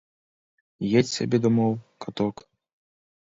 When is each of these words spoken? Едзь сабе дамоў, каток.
Едзь 0.99 1.13
сабе 1.17 1.37
дамоў, 1.43 1.73
каток. 2.07 2.35